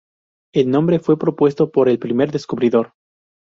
El 0.51 0.71
nombre 0.71 0.97
fue 0.97 1.19
propuesto 1.19 1.69
por 1.69 1.87
el 1.87 1.99
primer 1.99 2.31
descubridor. 2.31 2.93